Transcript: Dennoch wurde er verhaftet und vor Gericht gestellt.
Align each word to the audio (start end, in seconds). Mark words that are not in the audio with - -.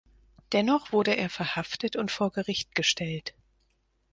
Dennoch 0.51 0.91
wurde 0.93 1.15
er 1.15 1.29
verhaftet 1.29 1.95
und 1.95 2.09
vor 2.09 2.31
Gericht 2.31 2.73
gestellt. 2.73 3.35